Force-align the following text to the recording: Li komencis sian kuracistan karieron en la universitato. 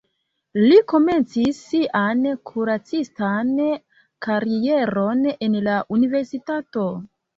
Li 0.69 0.77
komencis 0.91 1.59
sian 1.65 2.23
kuracistan 2.51 3.53
karieron 4.27 5.23
en 5.49 5.59
la 5.69 5.77
universitato. 5.99 6.89